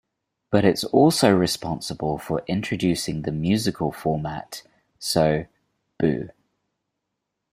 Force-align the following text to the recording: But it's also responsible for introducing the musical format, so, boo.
But 0.49 0.65
it's 0.65 0.83
also 0.83 1.31
responsible 1.31 2.17
for 2.17 2.43
introducing 2.47 3.21
the 3.21 3.31
musical 3.31 3.91
format, 3.91 4.63
so, 4.97 5.45
boo. 5.99 6.29